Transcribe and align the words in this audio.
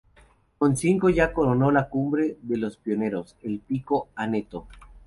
Con 0.57 0.75
cinco 0.77 1.09
ya 1.11 1.31
coronó 1.31 1.69
la 1.69 1.87
cumbre 1.87 2.37
de 2.41 2.57
los 2.57 2.75
Pirineos, 2.77 3.35
el 3.43 3.59
Pico 3.59 4.07
Aneto. 4.15 4.67